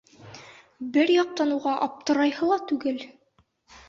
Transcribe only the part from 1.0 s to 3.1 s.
яҡтан уға аптырайһы ла түгел.